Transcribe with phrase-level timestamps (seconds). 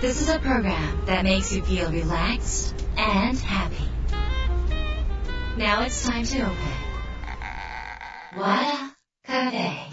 [0.00, 3.86] This is a program that makes you feel relaxed and happy.
[5.58, 6.56] Now it's time to open.
[8.34, 9.90] Wada Cafe.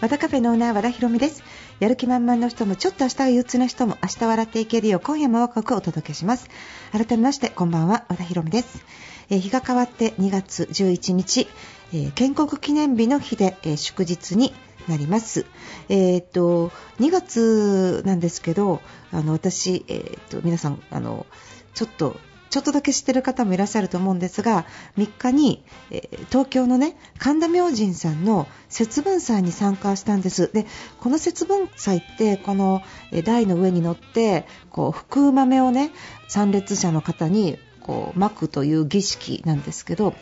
[0.00, 1.44] 和田カフェのオーナー和田博美です
[1.78, 6.50] やる気満々の人もちょっと明日が憂鬱な人も明日笑っていけるよう今夜もワクワクお届けします
[6.90, 8.84] 改めましてこんばんは和田博美です、
[9.32, 11.48] えー日が変わって2月11日、
[11.94, 14.52] えー建国記念日の日で、えー祝日に
[14.88, 15.46] なります。
[15.88, 16.68] えーっと
[17.00, 21.24] 2月なんですけど、あの私、えーっと皆さんあの
[21.72, 24.66] ちょっとちょっとだけ知ってる方もいらっしゃると思うんですが
[24.98, 30.66] 3日に、えー東京のね神田明神さんの節分祭に参加したんですで
[31.00, 35.90] この節分祭ってこのえー台の上に乗ってこう福豆をね
[36.28, 40.14] 参列者の方にこう巻くという儀式なんですけど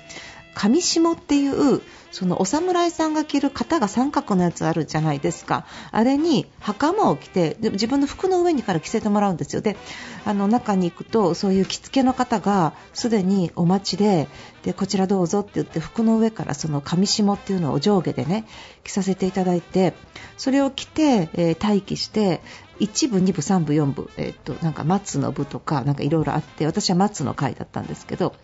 [0.55, 1.80] 上下っていう
[2.11, 5.64] そのお侍さんが着る型が三角のやつあるじゃないですか。
[5.92, 9.62] あれに袴を着てで自分の服の上にから着せてもらうんですよ。
[9.62, 9.77] で
[10.25, 14.28] あの中に行くとそういう着付けの方がすでにお待ちで
[14.64, 18.44] でこちらどうぞって言って服の上からその上下っていうのを上下でね
[18.83, 19.94] 着させていただいて
[20.36, 22.41] それを着て、えー待機して
[22.81, 28.34] 1部、2部、3部、4部、えーっとなんか松の部とかなんかいろいろあって私は松の会だったんですけど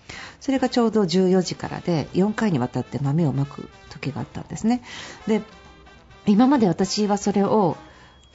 [0.41, 4.83] それがちょうど14時からで4回にわたって豆をまく時があったんですね。
[5.27, 5.43] で
[6.27, 7.77] 今まで私はそれを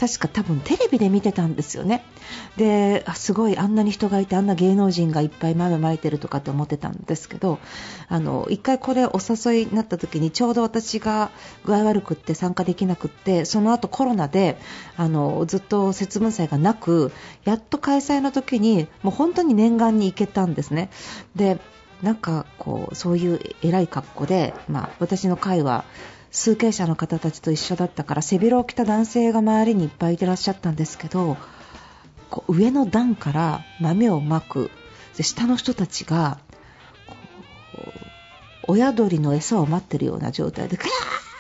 [0.02, 2.04] 確か多分テレビで見てたんですよね。
[2.58, 7.60] で、すごいあんなに人がいてあんな芸能人がいっぱい豆まいてるとかって思ってたんですけど、
[8.08, 11.30] あの一回これお誘いになった時にちょうど私が
[11.66, 14.58] 具合悪くって参加できなくって、その後コロナで
[14.98, 17.12] あのずっと節分祭がなく、
[17.46, 20.90] やっと開催の時にもう本当に念願に行けたんですね。
[21.36, 21.60] で、
[22.02, 25.86] なんかこうそういう偉い格好で、まあ私の会は。
[26.32, 31.38] 数経者の方たちと一緒だったから背広を着た男性が周りにいっぱいいてらっしゃったんですけど
[32.30, 34.72] こう上の段から豆をまく
[35.18, 36.40] で下の人たちが
[38.68, 40.90] 親鳥の餌を待ってるような状態でクラ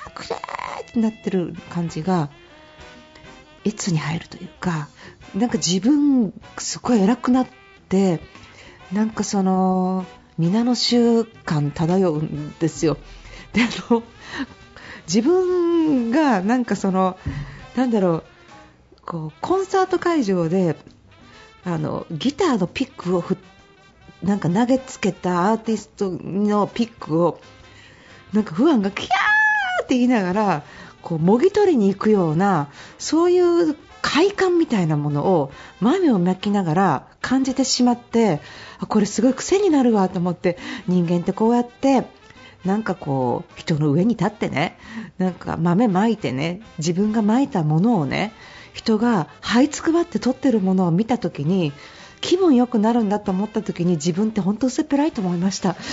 [0.08, 2.30] ークラーってなってる感じが
[3.66, 4.90] 越に入るというか
[5.34, 7.48] なんか自分すごい偉くなっ
[7.88, 8.20] て
[8.92, 10.06] なんかその
[10.38, 12.98] 皆の習慣漂うんですよ。
[13.54, 14.04] であの
[15.14, 17.18] 自分がなんかその
[17.76, 18.24] なんだろう
[19.06, 20.78] こうコンサート会場で
[21.66, 23.38] あのギターのピックをふ
[24.24, 27.42] なんか投げつけたアーティストのピックを
[28.32, 30.64] なんか不安がキャーって言いながら
[31.02, 35.52] こうもぎ取りに行くようなそういう快感みたいなものを
[35.82, 38.40] 豆をまきながら感じてしまって
[38.88, 40.58] これすごい癖になるわと思って
[40.88, 42.06] 人間ってこうやって
[42.66, 44.78] なんかこう人の上に立ってね
[45.18, 48.34] なんか豆まいてね自分がまいたものをね
[48.74, 51.74] 人が這いつくばって取ってるものを見た時に
[52.22, 55.76] 気分良くなるんだと思った時に自分って本当薄っぺらいと思いました。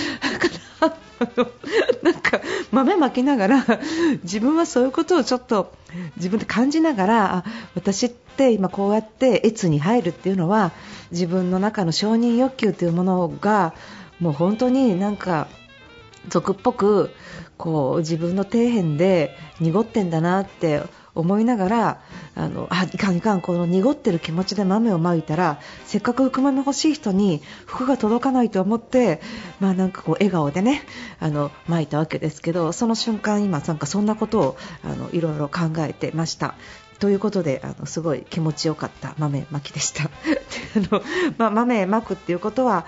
[2.01, 2.39] なんか
[2.71, 3.65] 豆まきながら
[4.23, 5.73] 自分はそういうことをちょっと
[6.15, 7.43] 自分で感じながら
[7.75, 10.71] 私って今こうやって越に入るっていうのは
[11.11, 13.73] 自分の中の承認欲求というものが
[14.21, 15.47] もう本当になんか
[16.27, 17.11] 俗っぽく
[17.57, 20.83] こう自分の底辺で濁ってんだなって
[21.15, 22.01] 思いながら
[22.35, 29.21] あのあいかんいかんこの濁ってる気持ちで豆をまいたらせっかく福豆欲しい人に服が届かないと思って
[29.59, 30.83] まあなんかこう笑顔でね
[31.19, 36.55] あのまいたわけですけどその瞬間今なんかそんなことをあのいろいろ考えてました。
[36.99, 40.03] ということであのすごい気持ちよかった豆まきでした。
[40.09, 40.09] あ
[40.91, 41.01] の
[41.37, 42.85] ま、豆まくっていうことは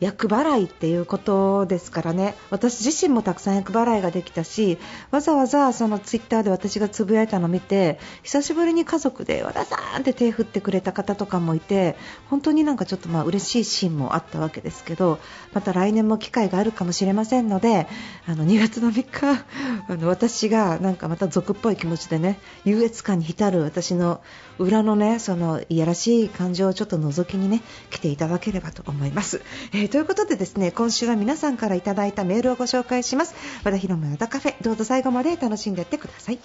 [0.00, 4.78] 厄払いっていうことですからね私自身もたくさん厄払いができたし
[5.10, 11.96] わざわざそのツイッターで私がつぶやいたのを見て久しぶりに家族で和田さんって手振ってくれた方とかもいて
[12.28, 15.18] 本当になんかちょっとまあ嬉しいシーンもあったわけですけど
[15.52, 17.86] また来年も機会があるかもしれませんので
[18.26, 19.44] あの2月の3日
[19.88, 24.20] あの私がなんかまた俗っぽい気持ちでね優越感に浸る私の
[24.58, 29.40] 裏のねそのいやらしい感情をちょっと覗きにね来ていただければと思います。
[29.72, 33.34] えーということでですね今週は皆さんからいただいたメールをご紹介します。
[33.64, 36.38] 和田博美和田カフェどうぞ最後まで楽しんでいってください。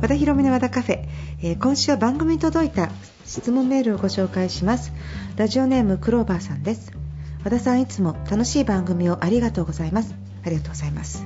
[0.00, 1.04] 和田博美の和田カフェ、
[1.42, 2.90] えー今週は番組に届いた
[3.24, 4.92] 質問メールをご紹介します。
[5.36, 6.92] ラジオネームクローバーさんです。
[7.42, 10.14] 和田さんいつも楽しい番組をありがとうございます。
[10.44, 11.24] ありがとうございます。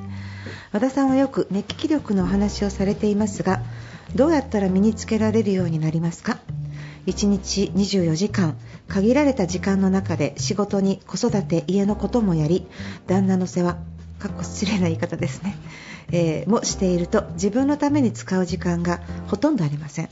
[0.70, 3.57] 和田さんはよく目利き力のお話をされていますが
[4.14, 6.38] どうやったら身につけられるようになりますか
[7.06, 12.66] ？1日24時間限られた時間の中で仕事に子育て家のこともやり
[13.06, 13.78] 旦那の世話
[14.18, 15.56] かっこ失礼な言い方ですね、
[16.10, 20.08] えー、もしていると自分のために使う時間がほとんどありません。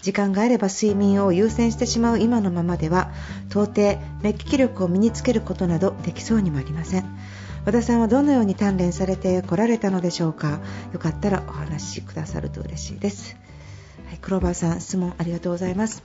[0.00, 3.10] 時間があれば睡眠を優先してしまう今のままでは
[3.50, 7.18] 到底目利き力を身につけることなどできそうにもありません。
[7.68, 10.62] 和田さんはどのように鍛錬されてこられたのでしょうか？
[10.94, 13.36] よかったらお話しくださると嬉しいです、
[14.06, 16.02] はい、クローバーさん質問ありがとうございます。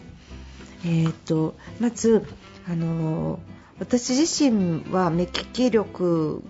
[0.83, 2.27] えー、っとまず
[2.67, 3.39] あの
[3.79, 6.43] 私自身は目利き力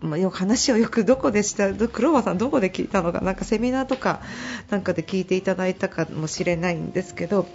[0.00, 4.22] まあ、話をよくどこでした黒羽さんどこで聞いたのかなんかセミナーとか
[4.70, 7.46] なんかで聞いていただいたかもしれないんですけど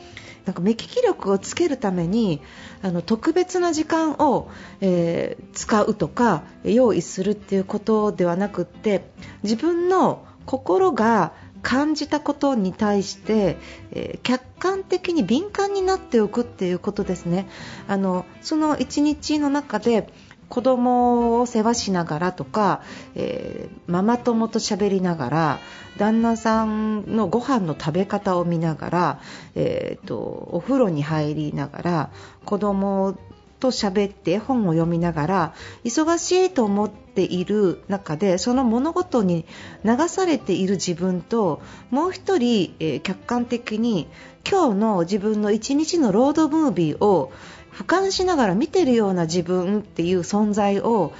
[0.46, 2.42] なんか目利き力をつけるために
[2.82, 4.50] あの特別な時間を、
[4.82, 9.10] えー、使うとか用意するっていうことではなくって
[9.44, 13.58] 自分の心が感じたことに対して、
[13.92, 17.48] えー、客観的に敏感になっておくっていうことですね。
[17.88, 20.08] あのその1日の中で
[20.50, 22.82] 子供を世話しながらとか、
[23.16, 25.60] えー、ママ友と喋りながら
[25.98, 29.22] 旦那さんのご飯の食べ方を見ながら、
[29.56, 32.10] えーと、お風呂に入りながら
[32.46, 33.18] 子供
[33.60, 35.54] と喋って本を読みながら
[35.84, 39.46] 忙しいと思っている中でその物事に
[39.84, 41.62] 流されている自分と
[41.92, 44.08] もう1人、えー、客観的に
[44.50, 47.32] 今日の自分の1日のロードムービーを
[47.72, 51.14] 俯瞰しながら見てるような自分っていう存在を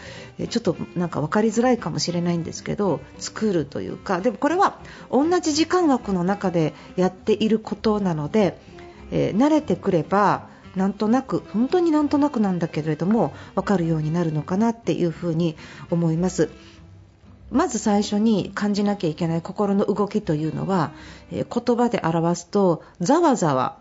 [0.50, 4.80] ちょっとなんか分かりづらいかもしれないんですけど作るというかでもこれは
[5.12, 8.58] 同じ時間枠の中でやっていることなので、
[9.12, 15.58] えー、慣れてくればなんとなく本当になんとなくなんだけれども分かるようになるのかなっていうふうに
[15.90, 16.50] 思います。
[17.52, 20.92] まず最初に感じなきゃいけない心の動きというのは、
[21.32, 23.80] えー、言葉で表すとざわざわ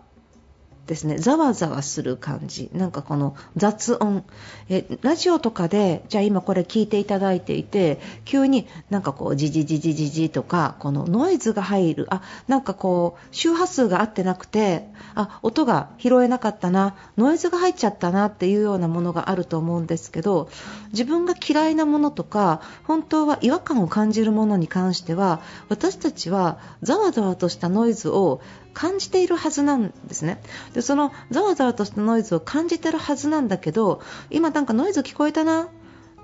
[0.89, 1.19] ですね。
[1.19, 2.69] ざわざわする感じ。
[2.73, 4.25] なんかこの雑音。
[4.69, 12.07] えラジオとかでじゃあ今これ聞いていただいていて急になんかこうジジジジジジとかこのノイズが入る。
[12.09, 16.95] あなんかこう周波数が合ってなくてあ音が拾えなかったな。
[17.17, 18.25] ノイズが入っちゃったな。
[18.25, 20.49] っていうようなものがあると思うんですけど
[20.91, 28.41] 自分が嫌いなものとか本当は違和感を感じるものに関しては私たちはざわざわとしたノイズを
[28.73, 30.41] 感じているはずなんですね。
[30.73, 35.69] でそのざわざわとしたノイズを感じてるはずなんだけど今なんかノイズ聞こえたな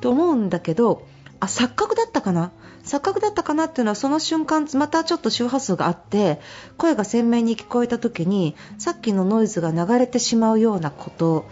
[0.02, 1.08] と思うんだけど
[1.40, 2.52] あ錯覚だったかな？
[2.84, 6.40] 錯覚だったかなっていうのはその瞬間またちょっと周波数があって
[6.78, 11.46] 声が鮮明に聞こえた時にさっきのノイズが流れてしまうようなこと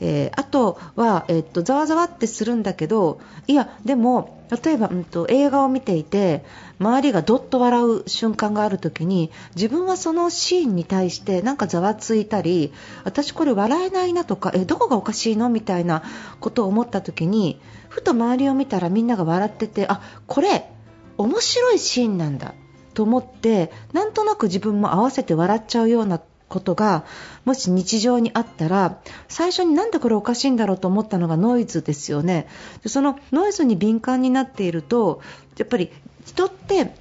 [0.00, 6.44] えー、あとは、えー、っとざわざわってするんだけどいやでも例えば、うんと、映画を見ていて
[6.80, 12.72] 周りがどっと笑う瞬間がある時に自分はそのシーンに対してなんかざわついたり
[13.04, 16.02] 私これ笑えないなとかえどこがおかしいのみたいな
[16.40, 20.68] ことを思った時にふと周りを見たらみんなが笑っててあこれ
[21.16, 22.54] 面白いシーンなんだ
[22.94, 26.20] と思ってなんとなく自分も合わせて笑っちゃうような
[26.50, 27.04] ことが
[27.46, 28.98] もし日常にあったら
[29.28, 32.46] 最初になんでこれおかしいんだろうと思ったのがノイズですよね。
[32.82, 35.22] でそのノイズに敏感になっていると
[35.56, 35.90] やっぱり
[36.26, 36.92] 人って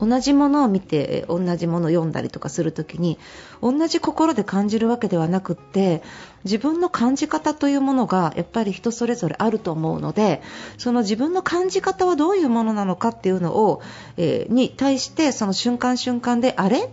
[0.00, 3.18] 同じものを見て同じものを読んだりとかするときに
[3.62, 6.02] 同じ心で感じるわけではなくって
[6.44, 10.42] 自分の感じ方というものがやっぱり人それぞれあると思うので
[10.76, 13.82] その自分の感じ方はどういうものなのかっていうのを、
[14.16, 16.90] えー、に対してその瞬間瞬間であれ？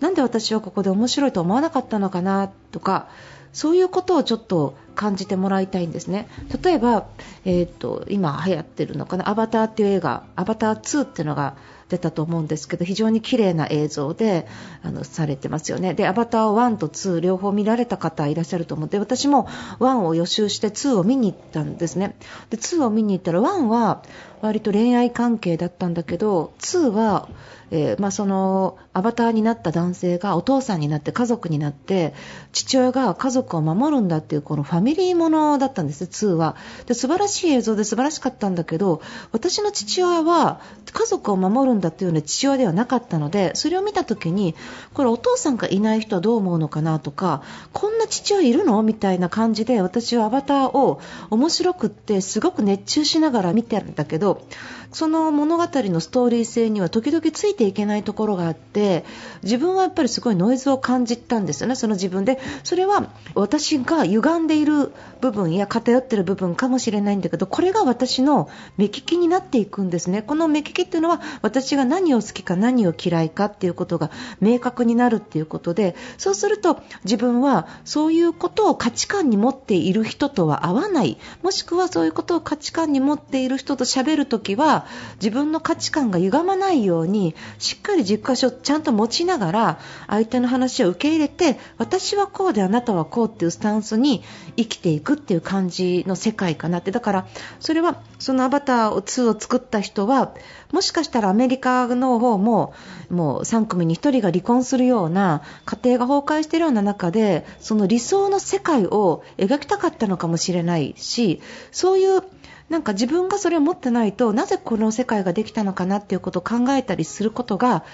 [0.00, 3.08] なんで私はここで面白いと思わなかったのかなとか
[3.52, 6.28] そういうことをちょっと感じてもらいたいんですね。
[6.62, 7.06] 例えば、
[7.44, 11.54] えーと、今流行ってるのかな「アバター」っていう映画「アバター2」っていうのが
[11.88, 14.46] 出たと思うんですけど非常に綺麗な映像で
[14.82, 15.94] あのされてますよね。
[15.94, 19.48] でアバター1と2両方見られた方いらっしゃると思って私も
[19.80, 22.16] 1を予習して2を見に行ったんですね。
[22.50, 24.02] で2を見に行ったら1は
[24.40, 27.28] 割と恋愛関係だったんだけど2は
[27.70, 32.14] えー、まあ、そのアバターになった男性がお父さんになって家族になって
[32.52, 39.00] 父親が家族を守るんだっていうこのファミリーものだったんです2はで素晴らしい映像で素晴らしかったんだけど
[39.32, 40.60] 私の父親は
[40.92, 44.54] 家族を守るんだっていうような父親ではなかったのでそれを見た時に
[44.92, 48.82] これお父さんがいない人はどう思うのかなとかこんな父親いるの？
[48.82, 51.00] みたいな感じで私はアバターを
[51.30, 54.46] 面白くってすごく熱中しながら見てるんだけど
[54.94, 59.04] その物語のストーリー性には時々ついていけないところがあって
[59.42, 62.38] 自分はやっぱりすごいノイズを感じたんですよね、その自分で。
[62.62, 74.10] それは私が歪んでいる部分や偏ってる部分かもしれないんだけどこれが私の目利きになっていくんですねこの目利きっていうのは私が何を好きか何を嫌いかっていうことが
[74.40, 84.83] 明確になるっていうことでそうすると自分はそういうことを価値観に持っている人とは合わないもしくはそういうことを価値観に持っている人と喋るときは
[85.16, 94.22] 自分の価値観が歪まないようにしっかり軸足をちゃんと持ちながら相手の話を受け入れて私はこうであなたはこうっていうスタンスに
[94.56, 96.90] 生きていくっていう感じの世界かなって。
[96.90, 97.26] だから
[97.60, 100.34] それはそのアバター2を作った人は
[100.72, 102.74] もしかしたらアメリカの方も
[103.10, 111.40] もう3組に1人が離婚するような家庭が崩壊しているような中でその理想の世界を描きたかったのかもしれないし
[111.70, 112.22] そういう
[112.68, 117.84] なんか自分がそれを持ってないとなぜこの世界ができたのかなっていうことを考えたりすることが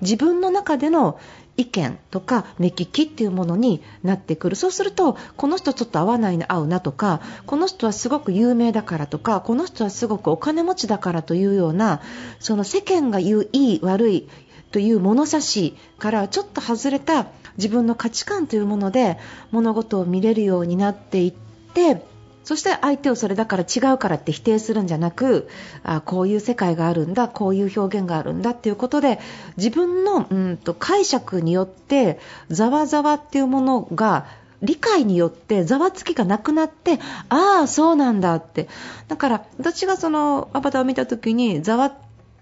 [0.00, 1.18] 自分の中での
[1.60, 4.56] 意見とか目利きっていうものになってくる。
[4.56, 12.00] そうするとこの人ちょっと合わないな合うなとかこの人はすごく有名だからとかこの人はすごくお金持ちだからというような
[12.38, 14.28] その世間が言ういい悪い
[14.72, 17.26] という物差しからちょっと外れた
[17.56, 19.18] 自分の価値観というもので
[19.50, 21.32] 物事を見れるようになっていっ
[21.74, 22.02] て
[22.44, 25.48] そして相手をそれだから違うからって否定するんじゃなく
[25.82, 29.20] あこういう世界があるんだこういう表現があるんだっていうことで
[29.56, 32.18] 自分のうんと解釈によって
[32.48, 34.26] ざわざわっていうものが
[34.62, 38.68] 理解によってざわつきがなくなってああ、そうなんだって。
[39.08, 41.94] だから私がそのアバターを見た時にざわっ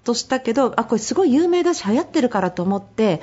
[0.04, 3.20] としたけどあこれすごい有名だし流行ってるからと思って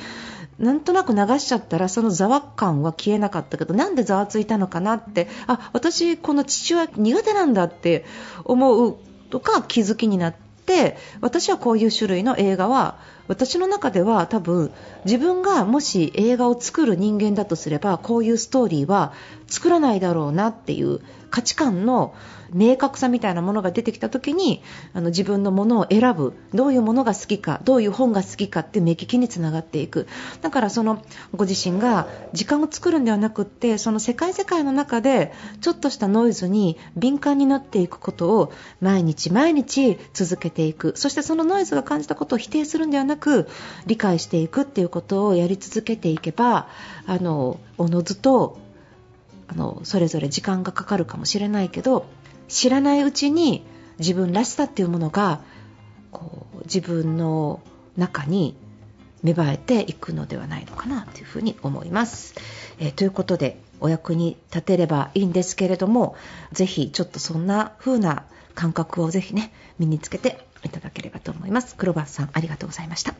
[0.59, 8.05] なんとなく流しちゃったらそのざわ感は消えなかったけどなんでざわついたのかなってあ私、この父親苦手なんだって
[8.45, 8.97] 思う
[9.29, 10.35] とか気づきになっ
[10.65, 14.71] て私はこういう種類の映画は私の中では多分
[15.05, 19.13] 自分がもし映画を作る人間だとすればこういうストーリーは
[19.47, 22.13] 作らないだろうなっていう価値観の
[22.53, 24.61] 明確さみたいなものが出てきた時に
[24.93, 30.07] あの自分のものを選ぶどういうものが好きかどういう本が好きかって目利きにつながっていく。
[30.41, 31.03] だからその
[31.35, 40.93] ご自身が時間を作るんではなくってその世界世界の中でちょっとしたノイズに敏感になっていくことを毎日毎日続けていく。
[40.95, 43.14] そしてそのノイズが感じたことを否定するんではなく
[43.85, 46.67] 理解していくっていうことをやり続けていけば
[47.05, 48.59] あのおのずと
[49.47, 52.05] あのそれぞれ時間がかかるかもしれないけど
[52.47, 53.65] 知らないうちに
[53.99, 55.41] 自分らしさっていうものが
[56.11, 57.61] こう自分の
[57.97, 58.55] 中に
[59.23, 62.35] 芽生えていくのではないのかなというふうに思います。
[62.77, 66.15] えー、ということでお役に立てればいいんですけれども
[66.51, 71.75] ぜひちょっとそんな風な感覚をぜひね身につけていただければと思います。
[71.75, 73.13] 黒バさんありがとうございました。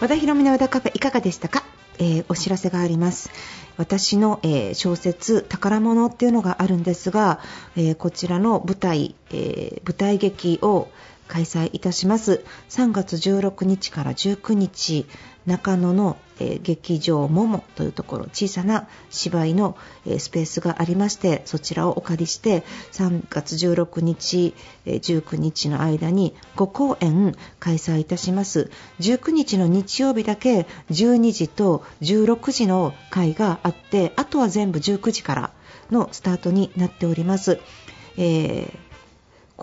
[0.00, 1.62] 和田博美の和田カフェいかがでしたか、
[2.02, 3.30] えー、お知らせがあります。
[3.76, 7.38] 私の、えー、小説宝物っていうのがあるんですが、
[7.76, 10.88] えー、こちらの舞台、え舞台劇を
[11.28, 12.44] 開催いたします。
[12.68, 15.06] 3月16日から19日
[15.46, 19.76] 中野の、え、劇場ももというところ小さな芝居の、
[20.06, 22.62] え、スペースがありましてそちらをお借りして
[22.92, 24.54] 3月16日、
[24.86, 28.70] えー、19日の間に5公演開催いたします。
[29.00, 35.52] 19日の日曜日だけ12時と16時の会があってあとは全部19時から
[35.90, 37.60] のスタートになっております、
[38.16, 38.91] えー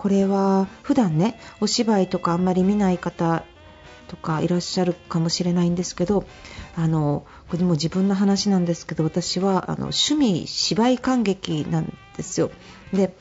[0.00, 3.44] これは普段ねお芝居とかあんまり見ない方
[4.08, 6.24] とかいらっしゃるかもしれないんですけど
[6.74, 12.50] あのこれも自分の話なんですけど私はあの趣味芝居観劇なんですよ。
[12.94, 13.14] で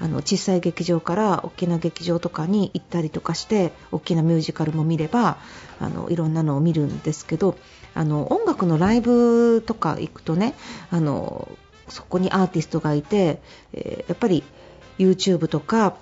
[0.00, 5.38] あの小さい劇場から大きな劇場とかに行ったりとかして大きなミュージカルも見れば
[5.78, 7.56] あのいろんなのを見るんですけど
[7.94, 10.54] あの音楽のライブとか行くとね
[10.90, 11.46] あの
[11.88, 13.40] そこにアーティストがいて、
[13.72, 14.42] えー、やっぱり
[14.98, 15.96] YouTube とか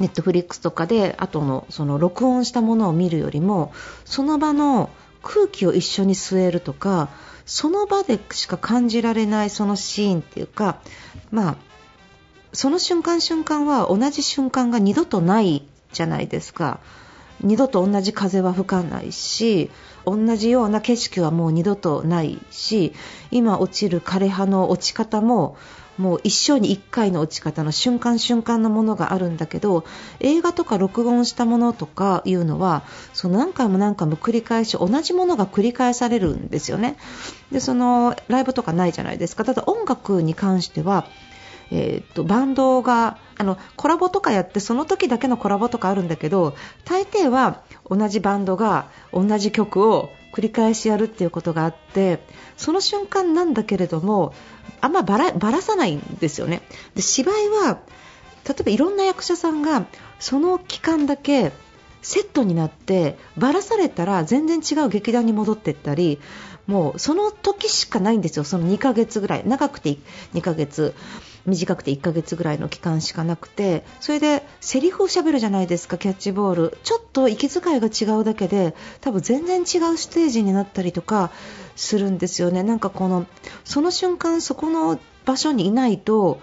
[0.00, 3.72] ネットフリックスとかで後のその録音したものを見るよりも
[4.04, 4.90] その場の
[5.22, 7.10] 空気を一緒に吸えるとか
[7.44, 10.80] その場でしか感じられないそのシーンっていうか
[11.30, 11.56] まあ
[12.52, 16.80] その瞬間瞬間は同じ瞬間が二度とないじゃないですか。
[17.42, 19.70] 二度と同じ風は吹かないし
[20.06, 22.92] 同じような景色はもう二度とないし
[23.30, 25.56] 今落ちる枯葉の落ち方も
[26.00, 29.84] もう一生に1回の落ち方の瞬間瞬間のものがあるんだけど
[30.20, 36.96] 映画とか録音したものとかいうのはその何回も何回も繰り返し同じものが繰り返されるんですよね。
[37.52, 39.44] でそのライブとかないじゃないですか。
[39.44, 41.06] ただ音楽に関しては
[41.70, 52.20] えーと、バンドがあのコラボとかやってその時だけのコラボとかあるんだけど大抵は同じバンドが同じ曲を繰り返しやるっていうことがあって
[52.56, 54.34] その瞬間なんだけれども
[54.80, 56.62] あんまばらばらさないんですよね。
[56.94, 57.80] で芝居は
[58.46, 59.86] 例えばいろんな役者さんが
[60.18, 61.52] その期間だけ
[62.02, 66.18] セットになってばらされたら全然違う劇団に戻っていったり
[66.66, 69.42] もうその時しかないんですよ、その2ヶ月ぐらい。
[69.44, 69.98] 長くて
[70.34, 70.94] 2ヶ月。
[71.50, 76.78] 短くて1ヶ月ぐらいの期間しかなくてそれでセリフをしゃべるじゃないですかキャッチボール。
[76.82, 81.30] ちょっと息遣いが違うだけで多分全然違うステージになったりとか
[81.76, 82.62] するんですよね。
[82.62, 83.26] なんかこの
[83.64, 86.40] その瞬間そこの場所にいないと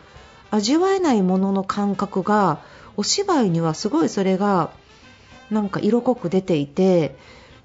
[0.51, 2.61] 味わえないものの感覚が
[2.95, 4.71] お芝居にはすごいそれが
[5.49, 7.15] なんか色濃く出ていて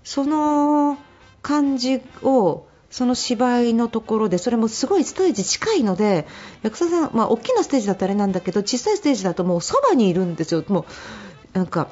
[0.05, 0.99] その
[1.43, 6.27] 感じをその芝居のところでそれもすごいステージ近いので
[6.63, 10.63] 役者さん、まあ、大きなステージだったあれなんだけど小さいステージだともうそばにいるんですよ。
[10.69, 10.81] も
[11.55, 11.89] うなんか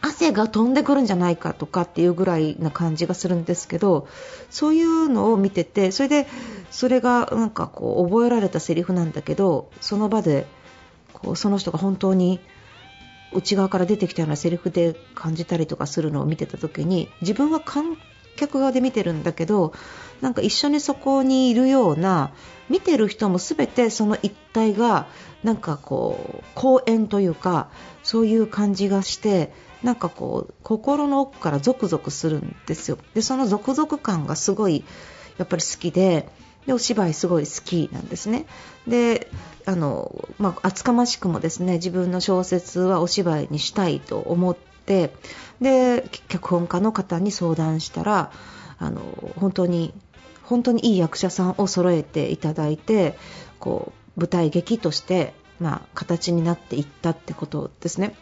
[0.00, 4.06] 汗が飛んでくるんじゃないかとかっていうぐらいな感じがするんですけど
[4.50, 6.26] そういうのを見ててそれで
[6.70, 10.46] それがなんかこう覚えられたセリフなんだけどその場で
[11.12, 12.40] こうその人が本当に
[13.32, 17.96] 内側から出てきたようなセリフで感じたりとかするのを見てた時に自分は観
[18.36, 19.72] 客側で見てるんだけど
[20.20, 22.32] なんか一緒にそこにいるような
[22.68, 25.06] 見てる人も全てその一体が
[25.42, 27.68] なんかこう公演というか
[28.02, 32.98] そういう感じがしてなんかこう心の奥からゾクゾクするんですよ。
[33.12, 34.84] でそのゾクゾク感がすごい
[35.36, 36.28] やっぱり好きで
[36.66, 38.46] でお芝居すごい好きなんですね。
[38.86, 39.30] で
[39.66, 45.14] あの、まあ、厚かましくもですね自分の小説はお芝居にしたいと思ってで
[46.28, 48.32] 脚本家の方に相談したら
[48.78, 49.00] あの
[49.36, 49.94] 本当に
[50.42, 53.16] 本当にいい役者さんを揃えていただいて
[53.58, 58.14] こう舞台劇として、まあ、形になっていったってことですね。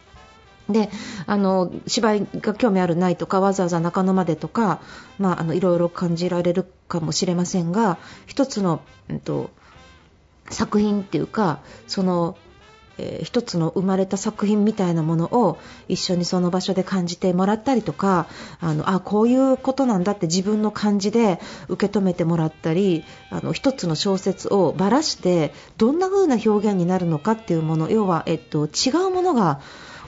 [0.69, 0.89] で
[1.25, 4.79] あの芝居が興味あるないとかわざわざ中野までとか、
[5.19, 9.49] まあ、あのいろいろ感じられるかもしれませんが一つの、うんと、
[10.49, 12.37] 作品っていうかその
[12.97, 18.27] えー、一つの生まれた作品みたいなものを一緒にその場所で感じてもらったりとか
[18.59, 29.59] あのあこういうことなんだって自分の感じで受け止めてもらったりあの一つの小説をばらしてどんな風な表現になるのかっていうもの要は、えっと、違うものが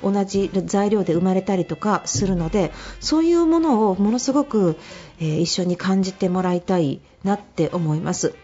[0.04, 4.78] 同じ材料で生まれたりとかするのでそういうものをものすごく、
[5.20, 8.36] えー、一緒に感じてもらいたいなって思います。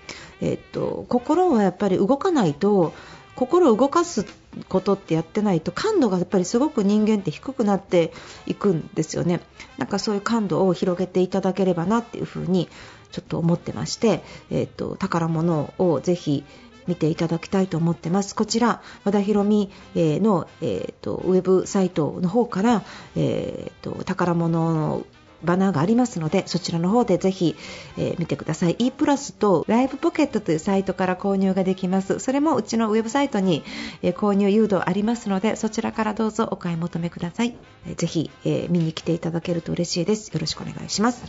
[0.42, 2.94] えっと、心はやっぱり動かないと
[3.36, 4.26] 心を動かす
[4.68, 8.12] ことってやってないと感度がやっぱりすごく人間って低くなって
[8.46, 9.40] いくんですよね
[9.78, 12.70] なんかそういう感度を広げていただければなっていうふうに
[13.12, 16.46] ちょっと思ってまして、えーと、宝物をぜひ
[16.88, 18.36] 見ていただきたいと思ってます。
[18.36, 22.84] こちら、和田博美の、えーと、ウェブサイトの方から、
[23.16, 25.06] えーと宝物
[25.44, 27.56] バナーがありますのでそちらの方でぜひ、
[27.98, 28.76] えー、見てください。
[28.80, 32.20] E プラスとライブポケットというサイトから購入ができます。
[32.20, 33.64] それもうちのウェブサイトに、
[34.02, 37.56] えー、購入誘導ありますのでそちらからどうぞお買い求めください、
[37.88, 40.30] えー、ぜひ、え見に来ていただけると嬉しいです。
[40.30, 41.24] よろしくお願いします。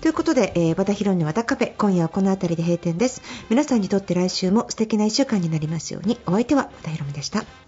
[0.00, 3.22] ということで、えー、和田ヒロの和田カフェ、今夜はこの辺りで閉店です。
[3.48, 7.65] 皆さんにとって来週も素敵な1週間になりますように、お相手は和田ヒロでした。